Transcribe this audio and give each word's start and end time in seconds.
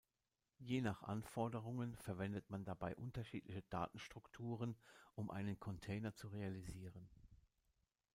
Je 0.57 0.81
nach 0.81 1.03
Anforderungen 1.03 1.95
verwendet 1.95 2.49
man 2.49 2.65
dabei 2.65 2.95
unterschiedliche 2.95 3.61
Datenstrukturen, 3.69 4.75
um 5.13 5.29
einen 5.29 5.59
Container 5.59 6.15
zu 6.15 6.29
realisieren. 6.29 7.07